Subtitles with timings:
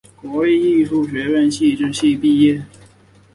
[0.19, 2.65] 国立艺术学院戏剧系毕业。